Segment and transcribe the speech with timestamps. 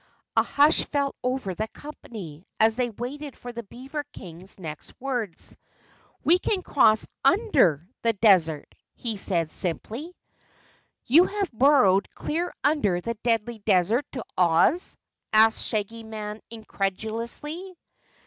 [0.35, 5.55] A hush fell over the company as they waited for the beaver King's next words.
[6.23, 10.15] "We can cross under the desert," he said simply.
[11.05, 14.97] "You have burrowed clear under the Deadly Desert to Oz?"
[15.33, 17.77] asked the Shaggy Man incredulously.